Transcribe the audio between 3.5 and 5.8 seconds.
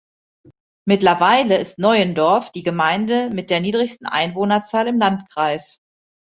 der niedrigsten Einwohnerzahl im Landkreis.